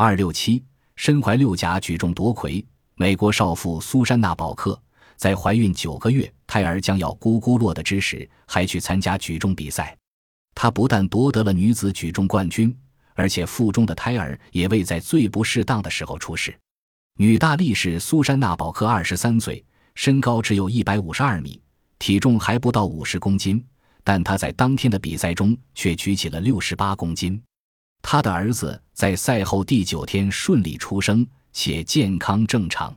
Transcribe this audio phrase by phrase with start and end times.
[0.00, 0.62] 二六七，
[0.94, 2.64] 身怀六甲举重夺魁。
[2.94, 4.80] 美国少妇苏珊娜·宝克
[5.16, 9.98] 在怀孕九个月、胎儿将要咕咕落的之时，还去参加举重比赛。
[10.54, 12.72] 她不但夺得了女子举重冠军，
[13.14, 16.56] 而且腹中的胎儿也未在最不适当的时候出世。
[17.16, 19.64] 女大力士苏珊娜·宝克二十三岁，
[19.96, 21.60] 身高只有一百五十二米，
[21.98, 23.66] 体重还不到五十公斤，
[24.04, 27.42] 但她在当天的比赛中却举起了六十八公斤。
[28.02, 31.26] 他的儿子在赛后第九天顺利出生。
[31.60, 32.96] 且健康正常。